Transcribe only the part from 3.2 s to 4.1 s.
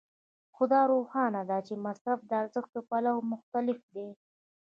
مختلف دی